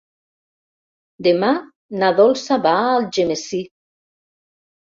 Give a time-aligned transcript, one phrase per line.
[1.27, 1.51] Demà
[2.05, 3.63] na Dolça va a Algemesí.